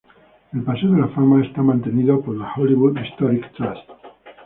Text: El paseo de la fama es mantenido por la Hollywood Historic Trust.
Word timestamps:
El 0.51 0.63
paseo 0.63 0.89
de 0.93 0.97
la 1.01 1.09
fama 1.09 1.45
es 1.45 1.55
mantenido 1.55 2.19
por 2.21 2.35
la 2.35 2.51
Hollywood 2.57 2.97
Historic 2.97 3.53
Trust. 3.53 3.87